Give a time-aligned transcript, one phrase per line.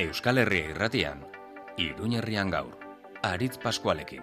[0.00, 1.26] Euskal Herria irratian,
[1.76, 2.78] Iruñerrian gaur,
[3.20, 4.22] Aritz Paskualekin.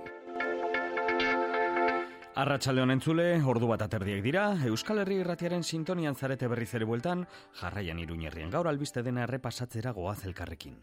[2.34, 7.28] Arratxalde honen zule, ordu bat aterdiek dira, Euskal Herri irratiaren sintonian zarete berriz ere bueltan,
[7.62, 10.79] jarraian Iruñerrian gaur albiste dena errepasatzera goaz elkarrekin.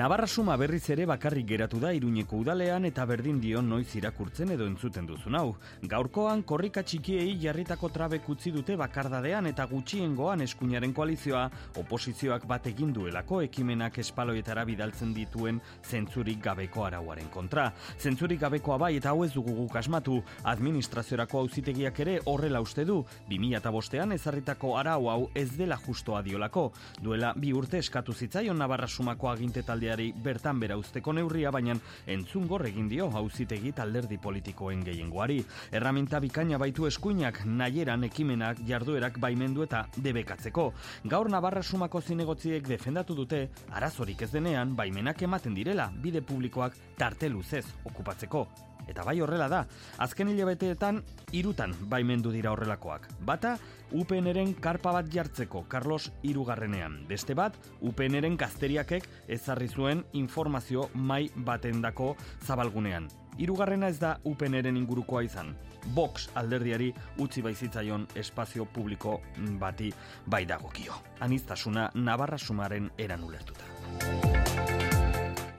[0.00, 4.64] Navarra suma berriz ere bakarrik geratu da Iruñeko udalean eta berdin dio noiz irakurtzen edo
[4.64, 5.56] entzuten duzun hau.
[5.92, 11.42] Gaurkoan korrika txikiei jarritako trabe utzi dute bakardadean eta gutxiengoan eskuinaren koalizioa
[11.82, 17.66] oposizioak bat egin duelako ekimenak espaloietara bidaltzen dituen zentzurik gabeko arauaren kontra.
[17.98, 23.02] Zentzurik gabekoa bai eta hau ez dugu guk asmatu, administraziorako auzitegiak ere horrela uste du,
[23.28, 26.70] 2005ean ezarritako arau hau ez dela justoa diolako.
[27.02, 31.74] Duela bi urte eskatu zitzaion Navarra sumako aginte taldeari bertan bera usteko neurria, baina
[32.06, 35.44] entzun egin dio hauzitegi talderdi politikoen gehiengoari.
[35.72, 40.72] Erraminta bikaina baitu eskuinak, nahieran ekimenak, jarduerak baimendu eta debekatzeko.
[41.04, 47.28] Gaur Navarra sumako zinegotziek defendatu dute, arazorik ez denean, baimenak ematen direla, bide publikoak tarte
[47.28, 48.69] luzez okupatzeko.
[48.88, 49.64] Eta bai horrela da,
[49.98, 53.08] azken hilabeteetan irutan baimendu dira horrelakoak.
[53.26, 53.56] Bata,
[53.92, 57.00] UPNren karpa bat jartzeko Carlos Irugarrenean.
[57.08, 62.14] Beste bat, UPNren gazteriakek ezarri zuen informazio mai batendako
[62.46, 63.08] zabalgunean.
[63.38, 65.54] Hirugarrena ez da UPNren ingurukoa izan.
[65.96, 66.90] Vox alderdiari
[67.24, 69.20] utzi baizitzaion espazio publiko
[69.58, 69.92] bati
[70.26, 71.00] bai dagokio.
[71.20, 74.49] Anistasuna Navarra sumaren eran ulertuta.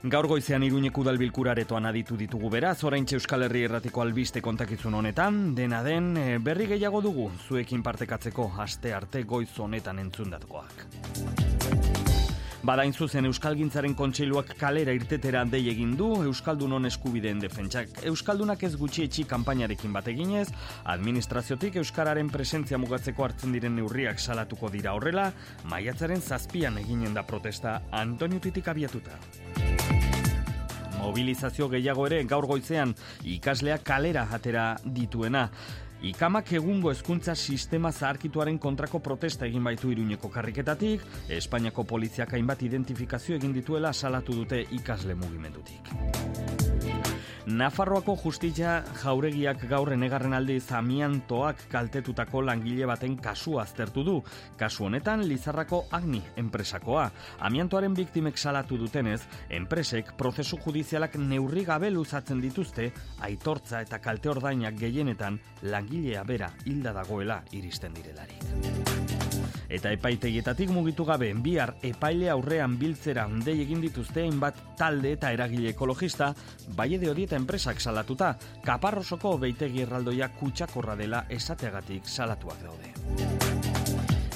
[0.02, 5.84] Gaur goizean iruñeku dalbilkuraretoan aditu ditugu beraz, orain Euskal Herri erratiko albiste kontakizun honetan, dena
[5.86, 10.86] den eh, berri gehiago dugu zuekin partekatzeko aste arte goiz honetan entzundatukoak.
[12.62, 17.96] Badain zuzen Euskalgintzaren kontseiluak kalera irtetera dei egin du Euskaldunon eskubideen defentsak.
[18.06, 20.46] Euskaldunak ez gutxietxi kanpainarekin bat eginez,
[20.94, 25.32] administraziotik Euskararen presentzia mugatzeko hartzen diren neurriak salatuko dira horrela,
[25.74, 29.18] maiatzaren zazpian eginen da protesta Antonio Titik abiatuta.
[31.02, 32.94] Mobilizazio gehiago ere gaur goizean
[33.26, 35.48] ikasleak kalera atera dituena.
[36.02, 41.04] Ikamak egungo hezkuntza sistema zaharkituaren kontrako protesta egin baitu iruñeko karriketatik,
[41.38, 45.94] Espainiako poliziak hainbat identifikazio egin dituela salatu dute ikasle mugimendutik.
[47.42, 54.14] Nafarroako justizia jauregiak gaur enegarren aldi zamiantoak kaltetutako langile baten kasu aztertu du.
[54.56, 57.08] Kasu honetan, Lizarrako Agni enpresakoa.
[57.40, 59.20] Amiantoaren biktimek salatu dutenez,
[59.50, 65.40] enpresek prozesu judizialak neurri gabe luzatzen dituzte, aitortza eta kalte ordainak gehienetan
[65.92, 68.40] langilea bera hilda dagoela iristen direlarik.
[69.68, 75.72] Eta epaitegietatik mugitu gabe, bihar epaile aurrean biltzera ondei egin dituzte hainbat talde eta eragile
[75.72, 76.32] ekologista,
[76.76, 83.41] bai edo odieta enpresak salatuta, kaparrosoko beitegi erraldoia kutsakorra dela esateagatik salatuak daude.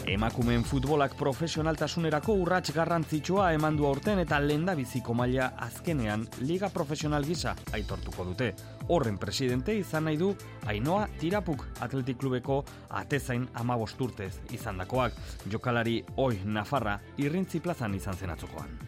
[0.06, 7.26] Emakumeen futbolak profesionaltasunerako urrats garrantzitsua eman du aurten eta lenda biziko maila azkenean liga profesional
[7.26, 8.52] gisa aitortuko dute.
[8.86, 10.30] Horren presidente izan nahi du
[10.70, 12.60] Ainoa Tirapuk Atletik Klubeko
[13.00, 15.18] atezain amabosturtez izan dakoak.
[15.50, 18.78] Jokalari oi Nafarra irrintzi plazan izan zen atzokoan.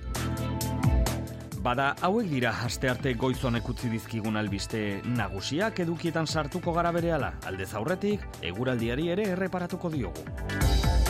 [1.59, 7.34] Bada, hauek dira aste arte goizonek utzi dizkigun albiste nagusiak edukietan sartuko gara berehala.
[7.51, 11.08] Aldez aurretik, eguraldiari ere erreparatuko diogu.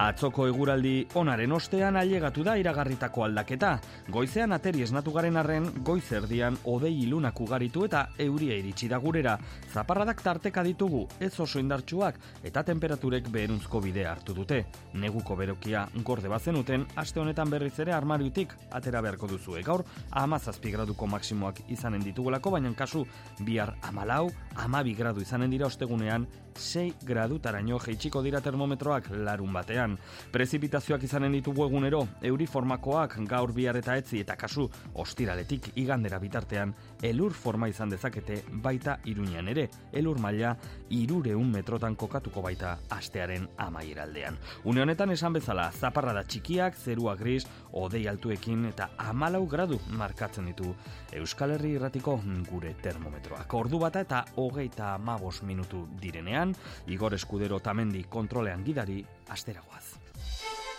[0.00, 3.74] Atzoko eguraldi onaren ostean ailegatu da iragarritako aldaketa.
[4.08, 9.36] Goizean ateri esnatu garen arren, goizerdian odei ilunak ugaritu eta euria iritsi da gurera.
[9.74, 12.16] Zaparradak tarteka ditugu, ez oso indartsuak
[12.48, 14.62] eta temperaturek beheruntzko bidea hartu dute.
[14.94, 19.58] Neguko berokia gorde bazenuten, aste honetan berriz ere armariutik atera beharko duzu.
[19.66, 19.84] Gaur,
[20.16, 23.04] amazazpi graduko maksimoak izanen ditugulako, baina kasu
[23.44, 26.24] bihar amalau, amabi gradu izanen dira ostegunean,
[26.60, 29.96] 6 gradutaraino jeitsiko dira termometroak larun batean.
[30.32, 36.74] Prezipitazioak izanen ditugu egunero, euri formakoak gaur bihar eta etzi eta kasu ostiraletik igandera bitartean,
[37.02, 40.56] elur forma izan dezakete baita iruñan ere, elur maila
[40.90, 44.38] irureun metrotan kokatuko baita astearen amaieraldean.
[44.64, 50.46] Une honetan esan bezala, zaparra da txikiak, zerua gris, odei altuekin eta amalau gradu markatzen
[50.46, 50.74] ditu
[51.12, 52.20] Euskal Herri irratiko
[52.50, 53.54] gure termometroak.
[53.54, 56.54] Ordu bata eta hogeita amabos minutu direnean,
[56.86, 59.70] Igor Eskudero tamendi kontrolean gidari, asteragoa.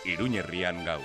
[0.04, 1.02] Iruñerrian gaur.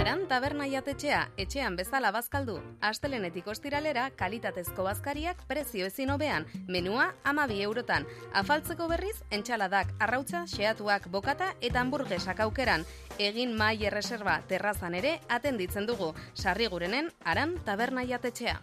[0.00, 2.54] Aran taberna jatetxea, etxean bezala bazkaldu.
[2.88, 8.08] Astelenetik ostiralera, kalitatezko bazkariak prezio ezin hobean, menua amabi eurotan.
[8.32, 12.88] Afaltzeko berriz, entxaladak, arrautza, xeatuak, bokata eta hamburguesak aukeran.
[13.20, 16.14] Egin mai erreserba terrazan ere atenditzen dugu.
[16.32, 18.56] Sarri gurenen, aran taberna jatetxea.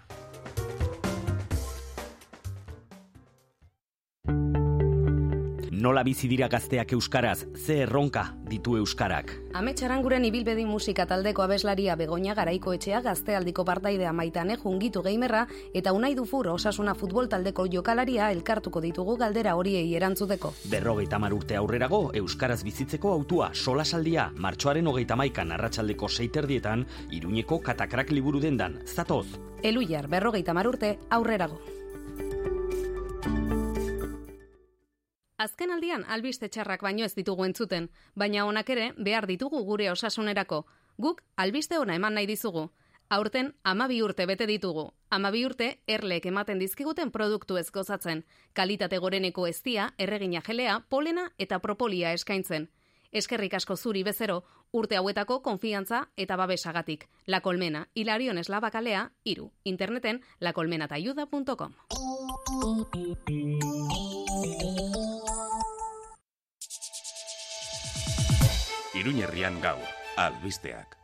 [5.87, 9.29] Nola bizi dira gazteak euskaraz, ze erronka ditu euskarak.
[9.55, 16.09] Ametxaranguren ibilbedi musika taldeko abeslaria begonia garaiko etxea gaztealdiko partaidea maitane jungitu geimerra eta unai
[16.17, 20.51] dufur osasuna futbol taldeko jokalaria elkartuko ditugu galdera horiei erantzuteko.
[20.67, 28.41] Berrogeita urte aurrerago, euskaraz bizitzeko autua solasaldia martxoaren hogeita maikan arratsaldeko seiterdietan iruñeko katakrak liburu
[28.41, 29.27] dendan, zatoz.
[29.63, 31.76] Eluiar berrogeita urte aurrerago.
[35.43, 37.83] Azken aldian albiste txarrak baino ez ditugu entzuten,
[38.17, 40.63] baina honak ere behar ditugu gure osasunerako.
[40.97, 42.63] Guk albiste ona eman nahi dizugu.
[43.17, 44.87] Aurten amabi urte bete ditugu.
[45.13, 48.23] Amabi urte erlek ematen dizkiguten produktu ez gozatzen.
[48.53, 52.67] Kalitate goreneko eztia, erregina gelea, polena eta propolia eskaintzen.
[53.11, 57.07] Eskerrik asko zuri bezero, urte hauetako konfiantza eta babesagatik.
[57.25, 59.51] La Colmena, Hilarion Eslabakalea, iru.
[59.63, 61.73] Interneten, lacolmenatayuda.com.
[68.93, 69.83] Iruñerrian gaur,
[70.17, 70.97] albisteak.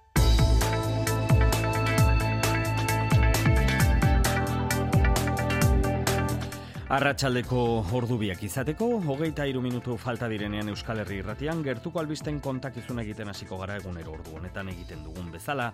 [6.93, 7.59] Arratxaldeko
[7.97, 13.57] ordubiak izateko, hogeita iru minutu falta direnean Euskal Herri irratian, gertuko albisten kontakizun egiten hasiko
[13.57, 15.71] gara egunero ordu honetan egiten dugun bezala,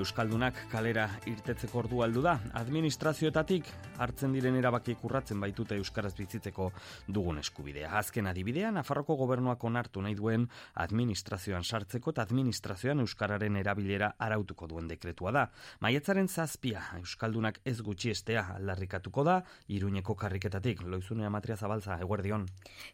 [0.00, 3.68] Euskaldunak kalera irtetzeko ordu aldu da, administrazioetatik
[4.00, 6.70] hartzen diren erabaki urratzen baitute Euskaraz bizitzeko
[7.18, 7.92] dugun eskubidea.
[8.00, 10.48] Azken adibidea, Nafarroko gobernuak onartu nahi duen
[10.86, 15.44] administrazioan sartzeko eta administrazioan Euskararen erabilera arautuko duen dekretua da.
[15.84, 22.46] Maietzaren zazpia, Euskaldunak ez gutxi estea aldarrikatuko da, iruñeko karriketa Zarautzetik, loizunea matria zabaltza, eguerdion.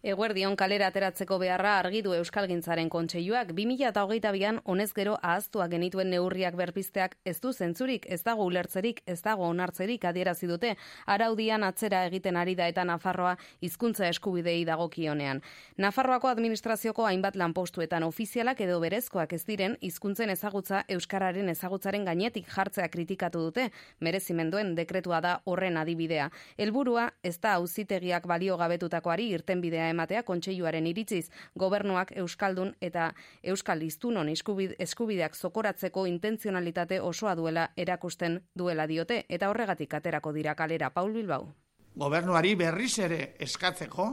[0.02, 7.18] Eguerdion kalera ateratzeko beharra argi du Euskalgintzaren kontseiluak 2022an honez gero ahaztua genituen neurriak berpizteak
[7.24, 10.76] ez du zentzurik, ez dago ulertzerik, ez dago onartzerik adierazi dute.
[11.06, 15.42] Araudian atzera egiten ari da eta Nafarroa hizkuntza eskubidei dagokionean.
[15.76, 22.88] Nafarroako administrazioko hainbat lanpostuetan ofizialak edo berezkoak ez diren hizkuntzen ezagutza euskararen ezagutzaren gainetik jartzea
[22.88, 23.68] kritikatu dute.
[24.00, 26.30] Merezimenduen dekretua da horren adibidea.
[26.56, 31.28] Helburua ez da auzitegiak balio gabetutakoari irtenbidea ematea kontseiluaren iritziz
[31.58, 33.10] gobernuak euskaldun eta
[33.42, 40.90] euskal hiztunon eskubideak zokoratzeko intentzionalitate osoa duela erakusten duela diote eta horregatik aterako dira kalera
[40.90, 41.52] Paul Bilbao.
[41.98, 44.08] Gobernuari berriz ere eskatzeko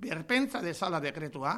[0.00, 1.54] berpentza dezala dekretua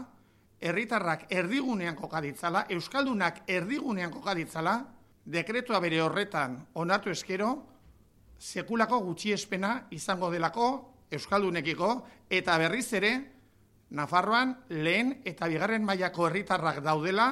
[0.61, 4.77] herritarrak erdigunean kokaditzala, euskaldunak erdigunean kokaditzala,
[5.27, 7.51] dekretua bere horretan onartu eskero,
[8.39, 10.69] sekulako gutxiespena izango delako
[11.11, 11.91] euskaldunekiko
[12.31, 13.15] eta berriz ere
[13.97, 17.29] Nafarroan lehen eta bigarren mailako herritarrak daudela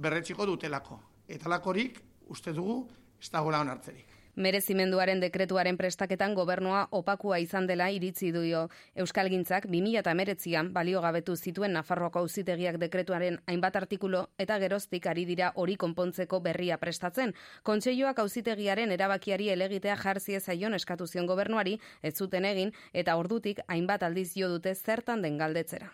[0.00, 0.96] berretxiko dutelako.
[1.28, 2.00] Eta lakorik
[2.32, 2.80] uste dugu
[3.20, 8.68] ez dagoela onartzerik merezimenduaren dekretuaren prestaketan gobernua opakua izan dela iritzi duio.
[8.94, 15.76] Euskalgintzak 2008an balio gabetu zituen Nafarroako auzitegiak dekretuaren hainbat artikulo eta geroztik ari dira hori
[15.76, 17.34] konpontzeko berria prestatzen.
[17.62, 24.02] Kontseioak auzitegiaren erabakiari elegitea jarzi ezaion eskatu zion gobernuari ez zuten egin eta ordutik hainbat
[24.02, 25.92] aldiz jo dute zertan den galdetzera.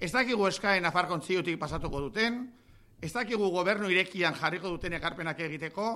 [0.00, 2.46] Ez dakigu eskaen Nafar kontziotik pasatuko duten,
[3.02, 5.90] ez dakigu gobernu irekian jarriko duten ekarpenak egiteko,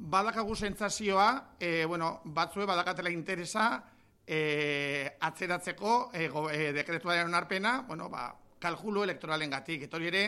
[0.00, 3.84] badakagu sentsazioa, e, bueno, batzue badakatela interesa
[4.26, 9.84] e, atzeratzeko e, go, e, dekretuaren onarpena, bueno, ba, kalkulu elektoralen gatik.
[9.88, 10.24] Etori ere,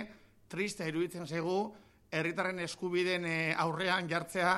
[0.49, 1.73] triste iruditzen zegu,
[2.12, 4.52] herritarren eskubiden e, aurrean jartzea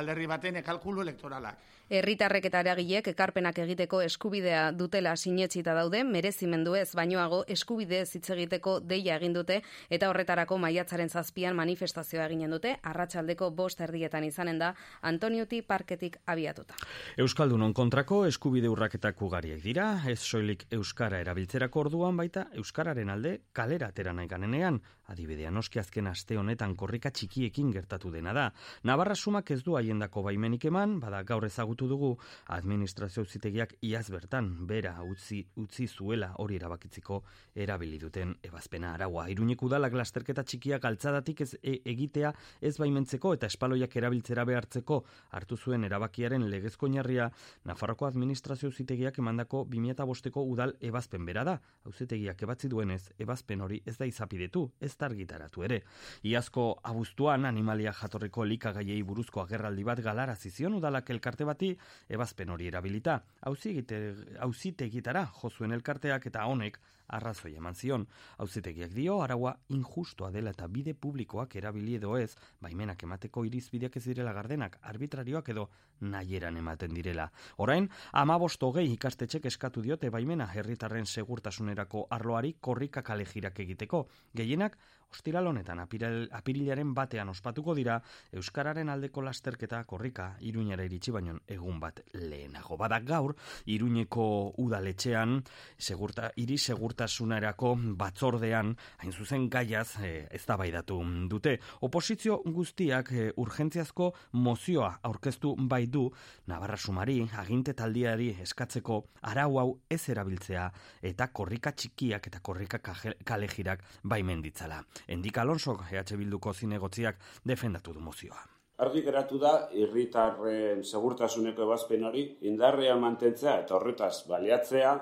[0.00, 1.60] alderri baten kalkulu elektoralak.
[1.94, 8.80] Herritarrek eta eragilek ekarpenak egiteko eskubidea dutela sinetsita daude, merezimendu ez bainoago eskubide hitz egiteko
[8.82, 9.60] deia egin dute
[9.94, 14.72] eta horretarako maiatzaren zazpian manifestazioa eginen dute, arratsaldeko bost erdietan izanen da
[15.02, 16.74] Antonioti parketik abiatuta.
[17.16, 23.92] Euskaldunon kontrako eskubide urraketak ugariek dira, ez soilik Euskara erabiltzerako orduan baita Euskararen alde kalera
[23.94, 28.48] atera nahi ganenean, adibidea noski azken aste honetan korrika txikiekin gertatu dena da.
[28.82, 34.10] Navarra sumak ez du haiendako baimenik eman, bada gaur ezagutu aipatu dugu administrazio zitegiak iaz
[34.10, 37.22] bertan bera utzi, utzi zuela hori erabakitziko
[37.54, 39.28] erabili duten ebazpena araua.
[39.28, 45.56] Iruñek udalak lasterketa txikiak altzadatik ez e, egitea ez baimentzeko eta espaloiak erabiltzera behartzeko hartu
[45.56, 47.30] zuen erabakiaren legezko inarria
[47.64, 51.58] Nafarroko administrazio zitegiak emandako 2005ko udal ebazpen bera da.
[51.84, 55.82] Auzitegiak ebatzi duenez, ebazpen hori ez da izapidetu, ez da argitaratu ere.
[56.24, 61.63] Iazko abuztuan animalia jatorriko likagaiei buruzko agerraldi bat galara zizion udalak elkarte bati
[62.08, 63.20] ebazpen hori erabilita.
[63.44, 68.06] Auzitegitara jozuen elkarteak eta honek arrazoi eman zion.
[68.38, 74.04] Auzitegiak dio, araua injustua dela eta bide publikoak erabili edo ez, baimenak emateko irizbideak ez
[74.04, 75.68] direla gardenak, arbitrarioak edo
[76.00, 77.30] nahieran ematen direla.
[77.56, 84.06] Orain, ama hogei ikastetxek eskatu diote baimena herritarren segurtasunerako arloari korrika kalejirak egiteko.
[84.34, 84.78] Gehienak,
[85.14, 88.00] Ostiral honetan apirilaren batean ospatuko dira
[88.34, 92.76] Euskararen aldeko lasterketa korrika Iruñara iritsi baino egun bat lehenago.
[92.80, 93.36] Bada gaur
[93.70, 94.26] Iruñeko
[94.64, 95.36] udaletxean
[95.78, 96.58] segurta, iri
[96.94, 101.58] segurtasunerako batzordean hain zuzen gaiaz e, eztabaidatu dute.
[101.82, 106.10] Oposizio guztiak e, urgentziazko mozioa aurkeztu bai du
[106.46, 110.70] Navarra Sumari aginte taldiari eskatzeko arau hau ez erabiltzea
[111.02, 112.78] eta korrika txikiak eta korrika
[113.24, 114.82] kalejirak baimen ditzala.
[115.08, 118.44] Endik Alonso, EH Bilduko zinegotziak defendatu du mozioa.
[118.78, 124.94] Argi geratu da, irritarren segurtasuneko ebazpen hori, indarrean mantentzea eta horretaz baliatzea,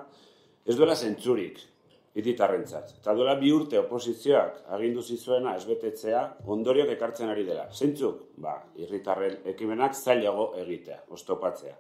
[0.67, 1.59] ez duela zentzurik,
[2.19, 2.93] ititarrentzat.
[3.01, 6.23] Eta duela bi urte oposizioak agindu zizuena esbetetzea
[6.55, 7.69] ondoriok ekartzen ari dela.
[7.73, 8.27] Zentzuk?
[8.37, 11.77] Ba, irritarren ekimenak zailago egitea, ostopatzea.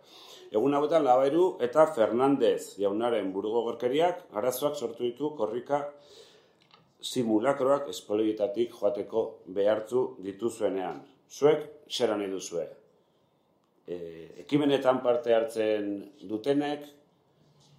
[0.52, 5.86] Egun hauetan Labairu eta Fernandez jaunaren burugo gorkeriak arazoak sortu ditu korrika
[7.02, 9.24] simulakroak espolietatik joateko
[9.56, 11.02] behartzu dituzuenean.
[11.32, 12.66] Zuek, xera nahi duzue.
[13.88, 13.96] E,
[14.44, 15.88] ekimenetan parte hartzen
[16.28, 16.84] dutenek,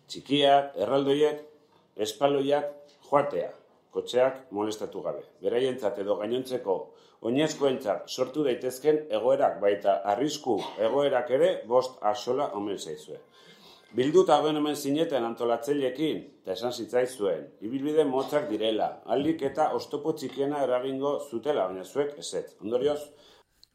[0.10, 1.53] txikiak, erraldoiek,
[1.98, 2.72] espaloiak
[3.10, 3.52] joatea,
[3.94, 5.24] kotxeak molestatu gabe.
[5.42, 6.78] Beraientzat edo gainontzeko
[7.24, 10.58] oinezkoentzat sortu daitezken egoerak, baita arrisku
[10.88, 13.20] egoerak ere bost asola omen zaizue.
[13.94, 20.64] Bilduta hauen hemen zineten antolatzeilekin, eta esan zitzaizuen, ibilbide motzak direla, aldik eta ostopo txikiena
[20.66, 22.56] eragingo zutela, baina zuek eset.
[22.66, 23.00] Ondorioz,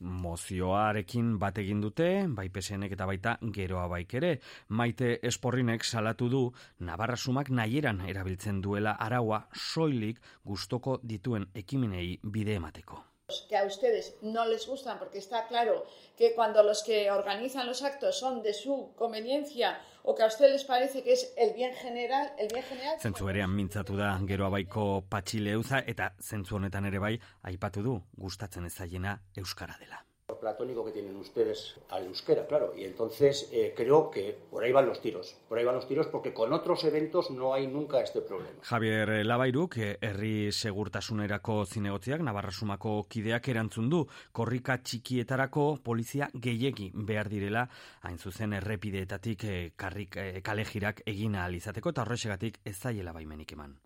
[0.01, 4.33] Mozioarekin bat egin dute, bai pesenek eta baita geroa baik ere.
[4.69, 6.43] Maite esporrinek salatu du,
[6.81, 13.05] Navarra sumak nahieran erabiltzen duela araua soilik gustoko dituen ekimenei bide emateko
[13.49, 15.85] que a ustedes no les gustan, porque está claro
[16.17, 20.53] que cuando los que organizan los actos son de su conveniencia o que a ustedes
[20.53, 22.99] les parece que es el bien general, el bien general...
[22.99, 28.65] Zentzu berean mintzatu da geroa baiko patxileuza eta zentzu honetan ere bai aipatu du gustatzen
[28.65, 32.75] ezaiena Euskara dela platónico que tienen ustedes al euskera, claro.
[32.77, 35.37] Y entonces eh, creo que por ahí van los tiros.
[35.49, 38.61] Por ahí van los tiros porque con otros eventos no hay nunca este problema.
[38.63, 47.69] Javier Labairuk, herri segurtasunerako zinegotziak, Navarrasumako kideak erantzun du, korrika txikietarako polizia gehiegi behar direla,
[48.03, 53.77] hain zuzen errepideetatik eh, karrik, eh, kalejirak egin izateko eta horrexegatik ez zaiela baimenik eman.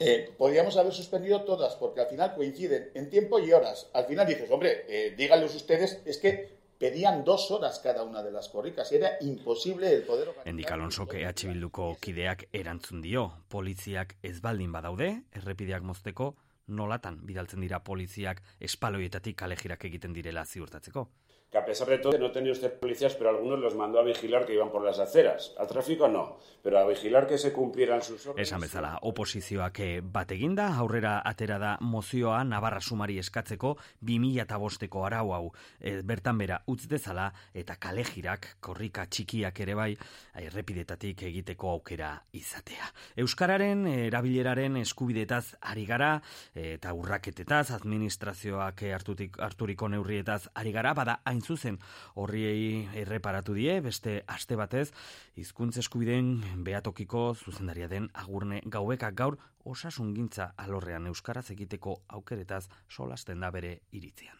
[0.00, 3.90] Eh, podríamos haber suspendido todas, porque al final coinciden en tiempo y horas.
[3.94, 8.30] Al final dices, hombre, eh, díganlos ustedes, es que pedían dos horas cada una de
[8.30, 10.28] las corricas y era imposible el poder.
[10.44, 16.36] Endik Alonso que EH Bilduko kideak erantzun dio, poliziak ez baldin badaude, errepideak mozteko,
[16.68, 21.08] nolatan bidaltzen dira poliziak espaloietatik kalejirak egiten direla ziurtatzeko
[21.50, 24.44] que a pesar de todo no tenía usted policías, pero algunos los mandó a vigilar
[24.44, 25.54] que iban por las aceras.
[25.58, 28.48] Al tráfico no, pero a vigilar que se cumplieran sus órdenes.
[28.48, 35.52] Esan bezala, oposizioak bat eginda, aurrera atera da mozioa Navarra Sumari eskatzeko 2005ko arau hau
[35.80, 39.94] e, bertan bera utz dezala eta kalejirak korrika txikiak ere bai
[40.36, 42.92] errepidetatik egiteko aukera izatea.
[43.16, 46.12] Euskararen erabileraren eskubidetaz ari gara
[46.54, 51.78] eta urraketetaz administrazioak hartutik harturiko neurrietaz ari gara, bada hain zuzen
[52.14, 54.90] horriei erreparatu die, beste aste batez,
[55.36, 63.50] hizkuntza eskubideen behatokiko zuzendaria den agurne gauekak gaur osasungintza alorrean euskaraz egiteko aukeretaz solasten da
[63.50, 64.38] bere iritzean.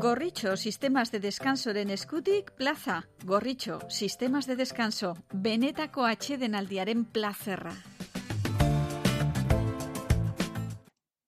[0.00, 3.02] Gorritxo Sistemas de Descansoren eskutik plaza.
[3.24, 7.72] Gorritxo Sistemas de Descanso benetako atxedenaldiaren plazerra.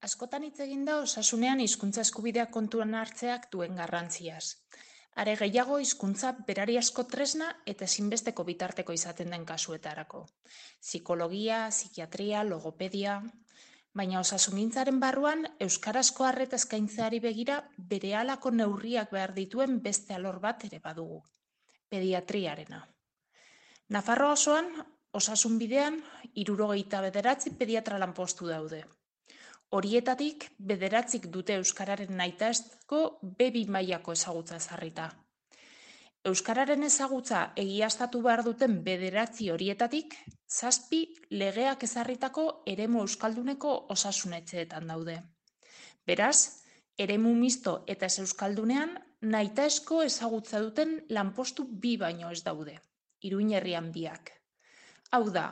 [0.09, 4.45] Askotan hitz egin da osasunean hizkuntza eskubideak kontuan hartzeak duen garrantziaz.
[5.21, 10.23] Are gehiago hizkuntza berariazko tresna eta ezinbesteko bitarteko izaten den kasuetarako.
[10.81, 13.19] Psikologia, psikiatria, logopedia,
[14.01, 17.59] baina osasungintzaren barruan euskarazko harreta eskaintzeari begira
[17.93, 21.23] berehalako neurriak behar dituen beste alor bat ere badugu.
[21.89, 22.79] pediatriarena.
[23.97, 24.67] Nafarroa osoan,
[25.21, 26.03] osasun bidean,
[26.45, 28.83] irurogeita bederatzi pediatra lanpostu daude.
[29.71, 33.01] Horietatik, bederatzik dute Euskararen naitazko
[33.41, 35.09] bebi mailako ezagutza ezarrita.
[36.31, 40.17] Euskararen ezagutza egiaztatu behar duten bederatzi horietatik,
[40.49, 45.19] zazpi legeak ezarritako eremu euskalduneko osasunetxeetan daude.
[46.07, 46.65] Beraz,
[46.97, 52.81] eremu misto eta ez euskaldunean, naitaesko ezagutza duten lanpostu bi baino ez daude,
[53.21, 54.33] iruinerrian biak.
[55.13, 55.49] Hau da,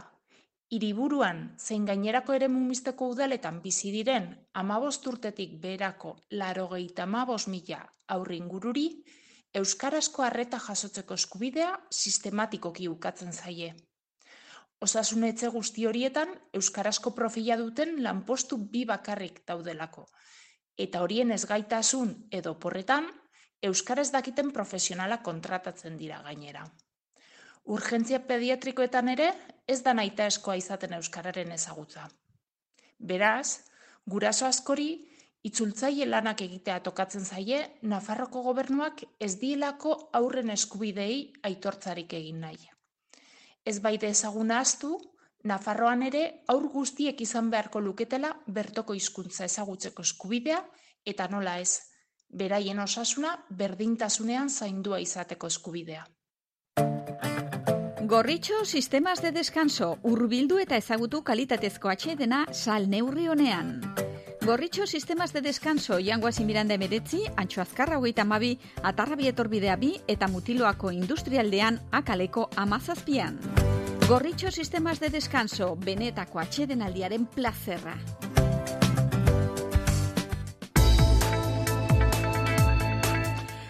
[0.70, 4.24] Hiriburuan zein gainerako eremu misteko udaletan bizi diren
[4.62, 8.88] amabost urtetik berako larogeita amabos mila aurri ingururi,
[9.56, 13.74] Euskarazko harreta jasotzeko eskubidea sistematikoki ukatzen zaie.
[14.84, 20.04] Osasunetze guzti horietan Euskarazko profila duten lanpostu bi bakarrik daudelako.
[20.76, 23.06] Eta horien ezgaitasun edo porretan,
[23.62, 26.66] Euskaraz dakiten profesionala kontratatzen dira gainera.
[27.66, 29.32] Urgentzia pediatrikoetan ere
[29.66, 32.06] ez da naita eskoa izaten euskararen ezagutza.
[32.98, 33.66] Beraz,
[34.06, 34.90] guraso askori
[35.46, 42.70] itzultzaile lanak egitea tokatzen zaie Nafarroko gobernuak ez dielako aurren eskubidei aitortzarik egin nahi.
[43.66, 44.94] Ez baide ezaguna astu,
[45.46, 50.62] Nafarroan ere aur guztiek izan beharko luketela bertoko hizkuntza ezagutzeko eskubidea
[51.06, 51.82] eta nola ez,
[52.30, 56.06] beraien osasuna berdintasunean zaindua izateko eskubidea.
[58.06, 63.80] Gorritxo sistemas de descanso urbildu eta ezagutu kalitatezko atxedena sal neurri honean.
[64.46, 68.52] Gorritxo sistemas de descanso jangoaz miranda emeretzi, antxo azkarra hogeita mabi,
[68.84, 73.40] atarrabi etorbidea bi eta mutiloako industrialdean akaleko amazazpian.
[74.06, 77.98] Gorritxo sistemas de descanso benetako atxeden aldiaren plazerra.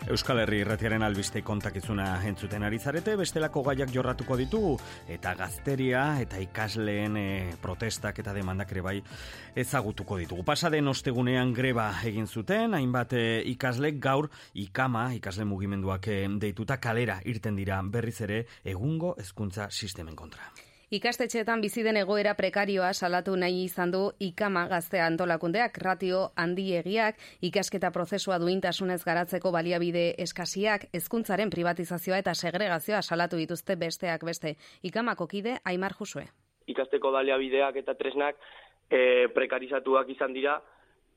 [0.07, 4.77] Euskal Herri irratiaren albiste kontakizuna entzuten ari zarete, bestelako gaiak jorratuko ditugu,
[5.11, 7.25] eta gazteria eta ikasleen e,
[7.63, 8.95] protestak eta demandak ere bai
[9.59, 10.45] ezagutuko ditugu.
[10.47, 17.19] Pasaden ostegunean greba egin zuten, hainbat e, ikasle gaur ikama, ikasle mugimenduak e, deituta kalera
[17.27, 20.53] irten dira berriz ere egungo hezkuntza sistemen kontra.
[20.87, 27.91] Ikastetxeetan bizi den egoera prekarioa salatu nahi izan du ikama gaztea antolakundeak, ratio handiegiak, ikasketa
[27.91, 34.55] prozesua duintasunez garatzeko baliabide eskasiak, hezkuntzaren privatizazioa eta segregazioa salatu dituzte besteak beste.
[34.87, 36.29] Ikamako kide, Aimar Jusue.
[36.71, 38.39] Ikasteko baliabideak eta tresnak
[38.89, 40.61] e, prekarizatuak izan dira,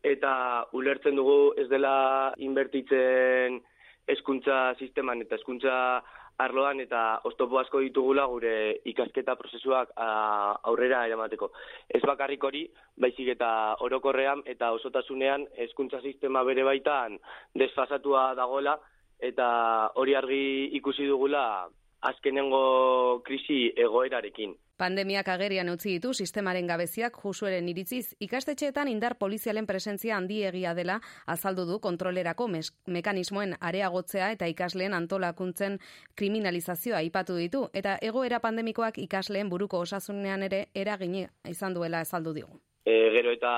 [0.02, 3.62] eta ulertzen dugu ez dela inbertitzen
[4.10, 6.02] hezkuntza sisteman eta hezkuntza
[6.40, 8.54] arloan eta oztopo asko ditugula gure
[8.92, 9.92] ikasketa prozesuak
[10.72, 11.52] aurrera eramateko.
[11.90, 12.64] Ez bakarrik hori,
[12.98, 13.50] baizik eta
[13.86, 17.20] orokorrean eta osotasunean hezkuntza sistema bere baitan
[17.64, 18.78] desfasatua dagoela
[19.20, 19.50] eta
[20.00, 20.44] hori argi
[20.80, 21.44] ikusi dugula
[22.10, 24.56] azkenengo krisi egoerarekin.
[24.80, 31.66] Pandemiak agerian utzi ditu sistemaren gabeziak jusueren iritziz ikastetxeetan indar polizialen presentzia handiegia dela azaldu
[31.68, 32.48] du kontrolerako
[32.88, 35.76] mekanismoen areagotzea eta ikasleen antolakuntzen
[36.16, 42.62] kriminalizazioa aipatu ditu eta egoera pandemikoak ikasleen buruko osasunean ere eragine izan duela azaldu digu.
[42.86, 43.52] E, gero eta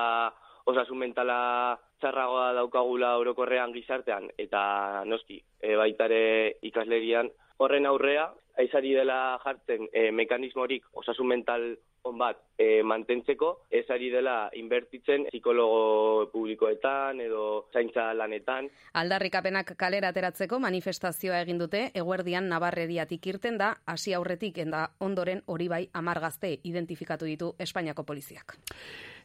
[0.66, 7.30] osasun mentala txarragoa daukagula orokorrean gizartean eta noski e, baitare ikaslerian
[7.62, 11.64] horren aurrea, aizari dela jartzen e, mekanismorik osasun mental
[12.04, 18.68] on bat e, mantentzeko, ez ari dela inbertitzen psikologo publikoetan edo zaintza lanetan.
[18.98, 25.70] Aldarrikapenak kalera ateratzeko manifestazioa egin dute, eguerdian nabarreriatik irten da, hasi aurretik enda ondoren hori
[25.70, 28.58] bai amargazte identifikatu ditu Espainiako poliziak.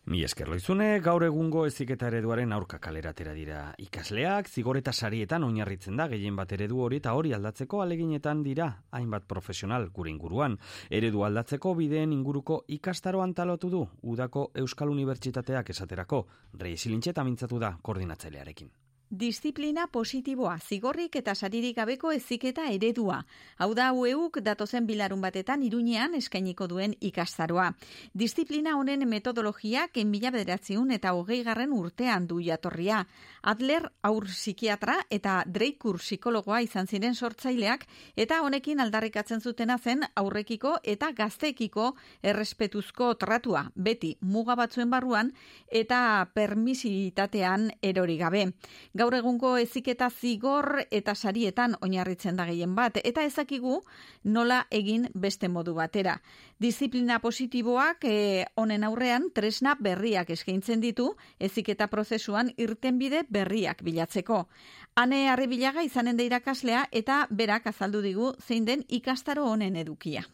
[0.08, 6.06] Mi esker loizune, gaur egungo eziketa ereduaren aurka kaleratera dira ikasleak, zigoreta sarietan oinarritzen da,
[6.08, 10.56] gehien bat eredu hori eta hori aldatzeko aleginetan dira, hainbat profesional gure inguruan.
[11.02, 17.76] Eredu aldatzeko bideen inguruko ikastaro antalotu du, udako Euskal Unibertsitateak esaterako, rei silintxeta mintzatu da
[17.84, 18.72] koordinatzailearekin.
[19.10, 23.22] Disiplina positiboa, zigorrik eta saririk gabeko eziketa eredua.
[23.58, 27.70] Hau da UEUk datozen bilarun batetan iruñean eskainiko duen ikastaroa.
[28.13, 33.06] Disiplina honen metodologiak enbila bederatziun eta hogei garren urtean du jatorria.
[33.43, 40.82] Adler aur psikiatra eta Dreikur psikologoa izan ziren sortzaileak eta honekin aldarrikatzen zutena zen aurrekiko
[40.84, 45.32] eta gaztekiko errespetuzko tratua, beti muga batzuen barruan
[45.72, 48.52] eta permisitatean erori gabe.
[48.98, 53.76] Gaur egungo eziketa zigor eta sarietan oinarritzen da gehien bat, eta ezakigu
[54.24, 56.16] nola egin beste modu batera.
[56.58, 58.16] Disiplina positiboak e,
[58.56, 61.12] honen aurrean tresna berriak eskaintzen ditu
[61.50, 64.48] eziketa prozesuan irtenbide berriak bilatzeko.
[64.96, 70.26] Hane harribilaga izanen da irakaslea eta berak azaldu digu zein den ikastaro honen edukia.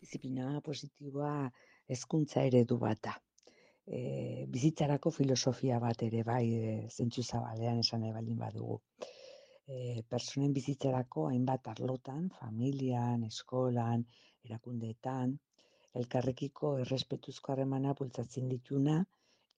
[0.00, 1.50] Disiplina positiboa
[1.92, 3.18] hezkuntza eredu bat da.
[3.86, 8.80] E, bizitzarako filosofia bat ere bai e, zentsu zabalean esan nahi baldin badugu.
[9.66, 14.06] E, personen bizitzarako hainbat arlotan, familian, eskolan,
[14.44, 15.36] erakundeetan,
[16.00, 19.04] elkarrekiko errespetuzko harremana bultzatzen dituna,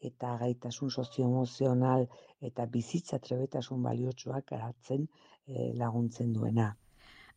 [0.09, 2.05] eta gaitasun sozioemozional
[2.49, 5.07] eta bizitza trebetasun baliotsuak garatzen
[5.47, 6.69] eh, laguntzen duena.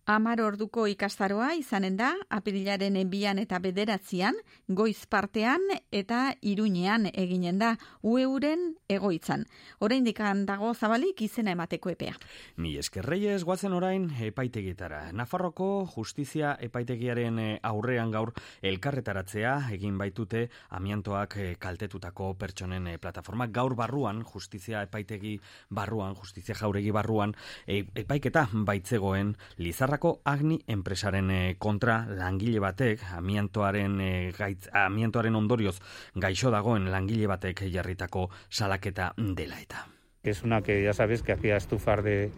[0.09, 4.33] Amar orduko ikastaroa izanen da, apirilaren enbian eta bederatzean,
[4.67, 5.61] goiz partean
[5.93, 9.45] eta iruñean eginen da, ueuren egoitzan.
[9.79, 10.03] Horein
[10.45, 12.15] dago zabalik izena emateko epea.
[12.57, 15.11] Mi eskerreiez guazen orain epaitegitara.
[15.13, 18.33] Nafarroko justizia epaitegiaren eh, aurrean gaur
[18.63, 23.47] elkarretaratzea egin baitute amiantoak eh, kaltetutako pertsonen eh, plataforma.
[23.47, 27.35] Gaur barruan, justizia epaitegi barruan, justizia jauregi barruan,
[27.67, 35.81] epaiketa baitzegoen lizar Nafarrako Agni enpresaren eh, kontra langile batek amiantoaren eh, gaitz, amiantoaren ondorioz
[36.15, 39.89] gaixo dagoen langile batek jarritako salaketa dela eta.
[40.23, 42.31] Es una que ya sabes que hacía estufar de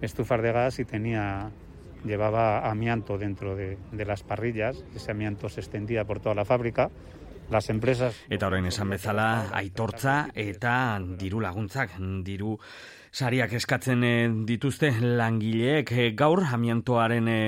[0.00, 1.50] estufar de gas y tenía
[2.04, 6.90] llevaba amianto dentro de, de las parrillas, ese amianto se extendía por toda la fábrica.
[7.50, 12.60] Las empresas Eta orain esan bezala aitortza eta diru laguntzak, diru
[13.16, 17.38] sariak eskatzen eh, dituzte langileek e, gaur amiantoaren e,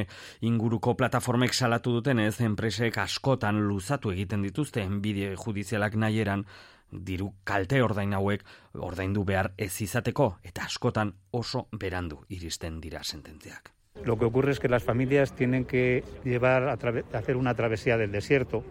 [0.48, 6.46] inguruko plataformek salatu duten ez enpresek askotan luzatu egiten dituzte bide judizialak nahieran
[6.88, 13.74] diru kalte ordain hauek ordaindu behar ez izateko eta askotan oso berandu iristen dira sententziak.
[14.06, 16.78] Lo que ocurre es que las familias tienen que llevar a
[17.18, 18.64] hacer una travesía del desierto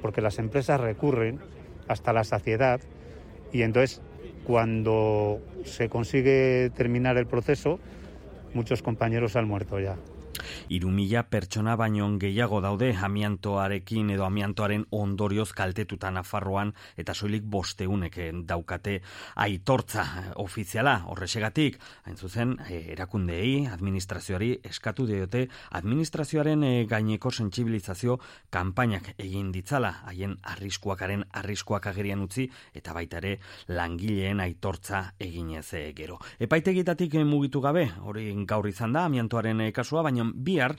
[0.00, 1.40] porque las empresas recurren
[1.88, 2.80] hasta la saciedad
[3.52, 4.00] y entonces
[4.44, 7.78] cuando se consigue terminar el proceso,
[8.54, 9.96] muchos compañeros han muerto ya.
[10.68, 18.98] Irumila pertsona baino gehiago daude amiantoarekin edo amiantoaren ondorioz kaltetuta Nafarroan eta soilik bosteunek daukate
[19.36, 20.04] aitortza
[20.36, 25.46] ofiziala horresegatik, hain zuzen e, erakundeei, administrazioari eskatu diote
[25.80, 28.18] administrazioaren gaineko sentsibilizazio
[28.50, 33.38] kanpainak egin ditzala haien arriskuakaren arriskuak agerian utzi eta baita ere
[33.68, 36.18] langileen aitortza eginez gero.
[36.38, 40.76] Epaitegitatik mugitu gabe, hori gaur izan da amiantoaren kasua, baina bihar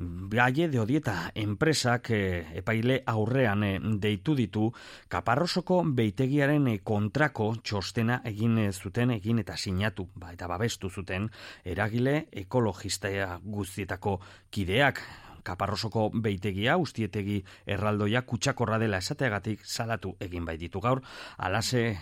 [0.00, 4.70] Baie de Odieta enpresak eh, epaile aurrean eh, deitu ditu
[5.12, 11.26] Kaparrosoko beitegiaren eh, kontrako txostena egin zuten egin eta sinatu ba, eta babestu zuten
[11.64, 15.02] eragile ekologistea guztietako kideak.
[15.42, 20.80] Kaparrosoko beitegia, ustietegi erraldoia kutsakorra dela esateagatik salatu egin bai ditu.
[20.84, 21.00] Gaur,
[21.38, 21.96] alase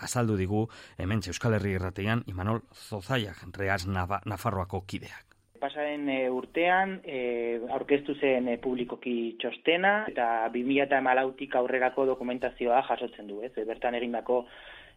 [0.00, 0.64] azaldu digu
[0.96, 5.33] hemen Euskal Herri irratean Imanol Zozaiak, Reaz Nafarroako kideak
[5.64, 7.18] pasaren e, urtean e,
[7.72, 13.52] aurkeztu zen e, publikoki txostena eta 2000 eta emalautik aurrerako dokumentazioa jasotzen du, ez?
[13.56, 14.42] E, bertan egindako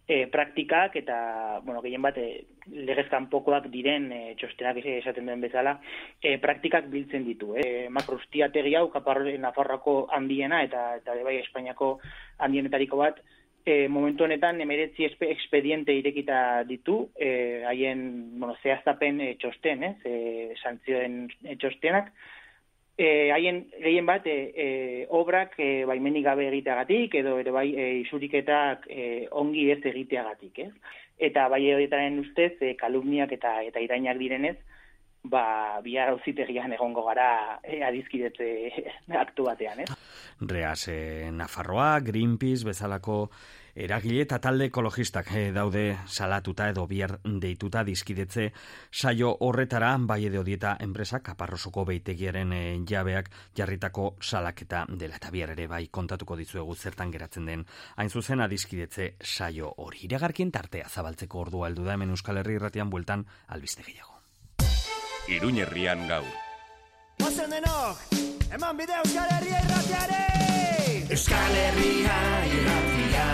[0.07, 2.43] e, praktikak eta, bueno, gehien bat, e,
[2.89, 5.77] legezkan pokoak diren e, txostenak esaten duen bezala,
[6.21, 7.53] e, praktikak biltzen ditu.
[7.59, 11.97] E, Makrostiategi hau, kaparro Nafarroako handiena eta, eta bai Espainiako
[12.43, 13.23] handienetariko bat,
[13.67, 20.53] e, momentu honetan emeretzi expediente irekita ditu, e, haien, bueno, zehaztapen e, txosten, ez, e,
[20.61, 22.13] santzioen e, txostenak,
[22.97, 24.69] e, haien gehien bat e, e,
[25.19, 29.09] obrak e, baimenik gabe egiteagatik, edo ere bai e, isuriketak e,
[29.43, 30.71] ongi ez egiteagatik, ez?
[31.27, 34.57] Eta bai horietaren ustez, e, kalumniak eta eta irainak direnez,
[35.29, 38.49] ba, bihar auzitegian egongo gara e, adizkidetze
[39.19, 39.91] aktu batean, ez?
[40.41, 43.27] Reaz, e, Nafarroa, Greenpeace, bezalako
[43.77, 48.49] eragile eta talde ekologistak e, daude salatuta edo bihar deituta dizkidetze
[48.91, 55.53] saio horretara bai edo dieta enpresak kaparrosoko beitegiaren e, jabeak jarritako salaketa dela eta bihar
[55.53, 60.05] ere bai kontatuko dizuegu zertan geratzen den hain zuzen adizkidetze saio hori.
[60.09, 64.16] Iragarkien tartea zabaltzeko ordua heldu da hemen Euskal Herri irratian bueltan albiste gehiago.
[65.27, 66.27] Iruñerrian gaur.
[67.25, 67.99] Ozen denok,
[68.53, 70.23] eman bide Euskal Herria irratiare!
[71.11, 73.25] Euskal Herria irratia.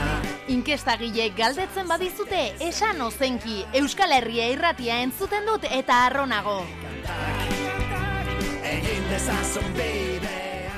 [0.54, 0.98] Inkesta
[1.38, 6.66] galdetzen badizute, esan ozenki Euskal Herria irratia entzuten dut eta arronago.
[8.74, 10.74] Egin dezazun bidea.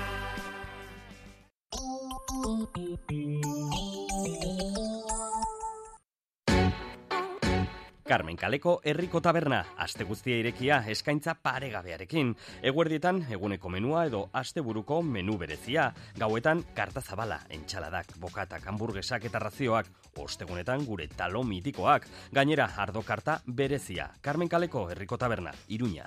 [8.05, 12.35] Carmen Kaleko herriko taberna, aste guztia irekia eskaintza paregabearekin.
[12.61, 15.87] Eguerdietan eguneko menua edo asteburuko menu berezia.
[16.19, 19.89] Gauetan karta zabala, entxaladak, bokatak, hamburguesak eta razioak.
[20.21, 22.05] Ostegunetan gure talo mitikoak.
[22.31, 24.11] Gainera, ardo karta berezia.
[24.21, 26.05] Carmen Kaleko herriko taberna, Iruña.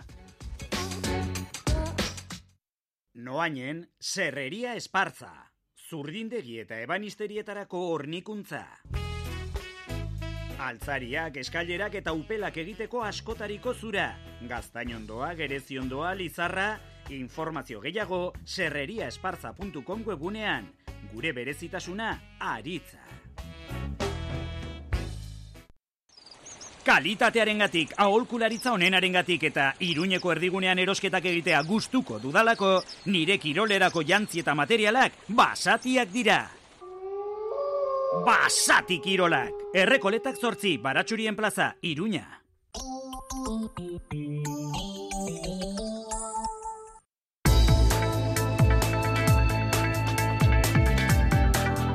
[3.15, 5.33] Noainen, serreria espartza.
[5.91, 8.65] Zurdindegi eta ebanisterietarako hornikuntza.
[10.59, 14.09] Altzariak, eskailerak eta upelak egiteko askotariko zura.
[14.51, 16.73] Gaztainondoa, gereziondoa, lizarra,
[17.15, 20.67] informazio gehiago, serreriaesparza.com webunean.
[21.13, 23.05] Gure berezitasuna, aritza.
[26.89, 32.79] Kalitatearen gatik, aholkularitza onenaren gatik eta iruñeko erdigunean erosketak egitea gustuko dudalako,
[33.13, 36.47] nire kirolerako jantzi eta materialak basatiak dira.
[38.25, 39.53] Basati Kirolak.
[39.75, 42.27] Errekoletak zortzi, baratxurien plaza, Iruña.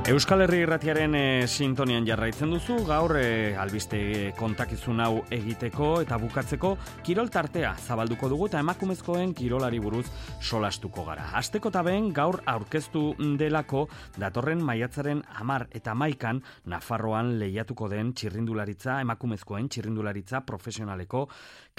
[0.03, 6.73] Euskal Herri Irratiaren e, sintonian jarraitzen duzu, gaur e, albiste kontakizun hau egiteko eta bukatzeko
[7.07, 10.03] kirol tartea zabalduko dugu eta emakumezkoen kirolari buruz
[10.43, 11.29] solastuko gara.
[11.39, 13.85] Asteko eta ben gaur aurkeztu delako
[14.19, 21.29] datorren maiatzaren amar eta maikan Nafarroan lehiatuko den txirrindularitza, emakumezkoen txirrindularitza profesionaleko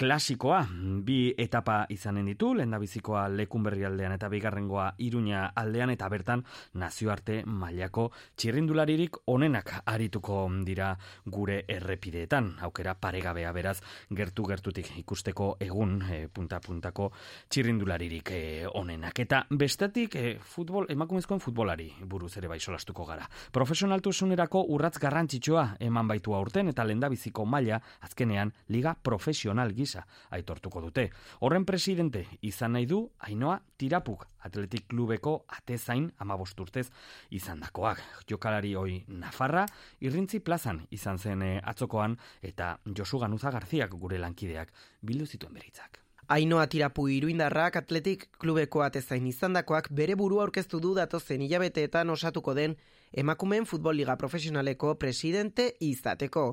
[0.01, 0.63] klasikoa.
[1.05, 6.41] Bi etapa izanen ditu, lehen bizikoa lekunberri aldean eta bigarrengoa iruña aldean eta bertan
[6.73, 10.91] nazioarte mailako txirrindularirik onenak arituko dira
[11.25, 13.79] gure errepideetan, aukera paregabea beraz
[14.15, 17.11] gertu gertutik ikusteko egun e, punta puntako
[17.49, 18.41] txirrindularirik e,
[18.73, 19.19] onenak.
[19.19, 23.27] Eta bestetik e, futbol, emakumezkoen futbolari buruz ere bai solastuko gara.
[23.51, 31.09] Profesionaltusunerako urratz garrantzitsua eman baitu aurten eta lendabiziko maila azkenean liga profesional gisa aitortuko dute.
[31.41, 36.87] Horren presidente izan nahi du Ainoa Tirapuk Atletik Klubeko atezain amabosturtez
[37.33, 38.04] izan dakoak.
[38.29, 39.65] Jokalari hoi Nafarra,
[40.01, 46.01] irrintzi plazan izan zen eh, atzokoan eta Josu Ganuza Garziak gure lankideak bildu zituen beritzak.
[46.27, 52.73] Ainoa tirapu iruindarrak atletik klubeko atezain izandakoak bere burua aurkeztu du datozen hilabeteetan osatuko den
[53.15, 56.43] emakumeen futbol liga profesionaleko presidente izateko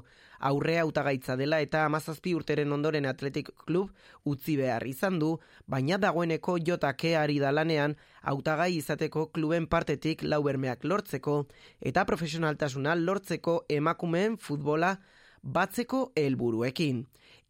[0.49, 3.91] aurre hautagaitza dela eta amazazpi urteren ondoren atletik klub
[4.25, 5.33] utzi behar izan du,
[5.67, 11.41] baina dagoeneko jotake ari dalanean hautagai izateko kluben partetik laubermeak lortzeko
[11.81, 14.97] eta profesionaltasuna lortzeko emakumeen futbola
[15.43, 17.03] batzeko helburuekin.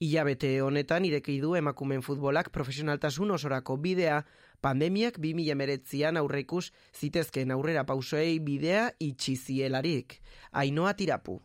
[0.02, 4.22] Ilabete honetan ireki du emakumeen futbolak profesionaltasun osorako bidea,
[4.62, 10.20] pandemiak 2019an aurreikus zitezken aurrera pausoei bidea itxizielarik.
[10.52, 11.40] Ainoa tirapu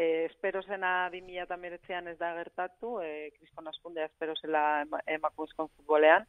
[0.00, 4.62] e, espero zena 2008an ez da gertatu, e, kriskon askundea espero zela
[5.06, 6.24] emakumezkon futbolean,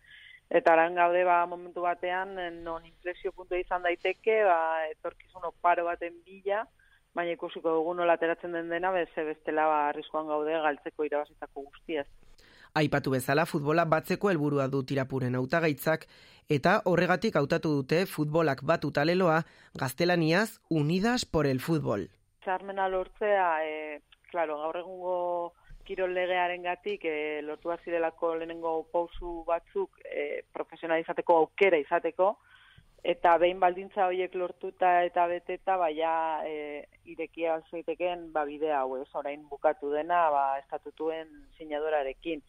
[0.49, 6.19] eta aran gaude ba, momentu batean non inflexio puntu izan daiteke, ba, etorkizun oparo baten
[6.25, 6.65] bila,
[7.15, 12.07] baina ikusiko dugu nola ateratzen den dena, beze bestela ba, arriskoan gaude galtzeko irabazitako guztiaz.
[12.73, 16.05] Aipatu bezala futbola batzeko helburua du tirapuren hautagaitzak
[16.55, 19.41] eta horregatik hautatu dute futbolak batu taleloa
[19.81, 22.07] gaztelaniaz Unidas por el Fútbol.
[22.45, 23.99] Txarmena lortzea, e,
[24.31, 25.17] claro, gaur egungo
[25.83, 32.37] kirol legearen gatik, e, lortu delako lehenengo pausu batzuk e, profesionalizateko aukera izateko,
[33.03, 36.13] eta behin baldintza horiek lortuta eta beteta, baina
[36.45, 42.43] e, irekia alzoiteken ba, bidea hau ez, orain bukatu dena, ba, estatutuen sinadorarekin.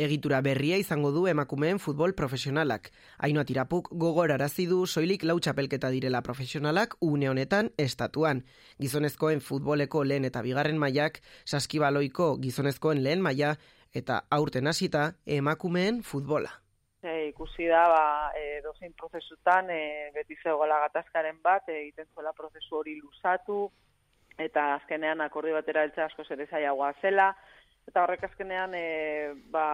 [0.00, 2.92] Egitura berria izango du emakumeen futbol profesionalak.
[3.18, 8.44] Ainoa tirapuk gogor arazi du soilik lau txapelketa direla profesionalak une honetan estatuan.
[8.78, 13.56] Gizonezkoen futboleko lehen eta bigarren mailak, saskibaloiko gizonezkoen lehen maila
[13.92, 16.59] eta aurten hasita emakumeen futbola.
[17.30, 18.04] Ikusi da, ba,
[18.36, 23.62] e, dozein prozesutan, e, beti zegoela gatazkaren bat, e, egiten zuela prozesu hori luzatu,
[24.40, 27.30] eta azkenean akordi batera eltsa asko ere zaiagoa zela,
[27.88, 28.84] eta horrek azkenean e,
[29.54, 29.66] ba,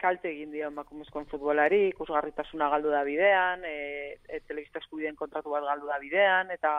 [0.00, 5.66] kalte egin dio emakumezkoen futbolari, ikusgarritasuna galdu da bidean, e, e, telebista eskubideen kontratu bat
[5.68, 6.72] galdu da bidean, eta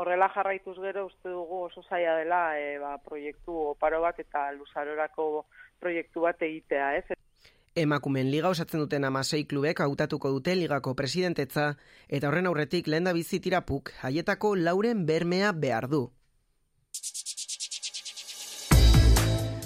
[0.00, 5.46] horrela jarraituz gero uste dugu oso zaila dela e, ba, proiektu oparo bat eta luzarorako
[5.80, 7.18] proiektu bat egitea, ez?
[7.74, 11.70] Emakumen liga osatzen duten amasei klubek hautatuko dute ligako presidentetza
[12.08, 16.10] eta horren aurretik lehen da bizitirapuk haietako lauren bermea behar du.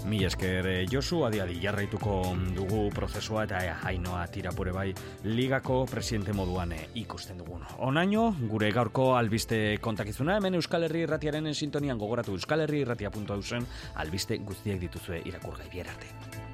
[0.07, 2.21] Mi esker eh, Josu, adi adi jarraituko
[2.55, 4.93] dugu prozesua eta eh, hainoa tirapure bai
[5.25, 7.67] ligako presidente moduan eh, ikusten dugun.
[7.91, 13.67] Onaino, gure gaurko albiste kontakizuna, hemen Euskal Herri irratiaren sintonian gogoratu Euskal Herri irratia.au zen
[13.97, 16.46] albiste guztiak dituzue irakurgai bierarte.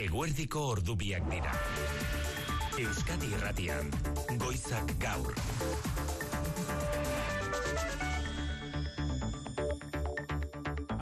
[0.00, 1.50] Eguerdiko ordubiak dira.
[2.80, 3.90] Euskadi irratian,
[4.40, 5.34] goizak gaur.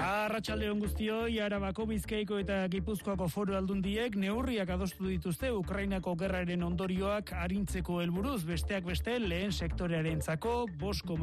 [0.08, 8.00] Arratxaldeon guztioi, Arabako, Bizkaiko eta Gipuzkoako foru aldundiek neurriak adostu dituzte Ukrainako gerraren ondorioak arintzeko
[8.02, 11.18] helburuz besteak beste lehen sektorearen zako, bosko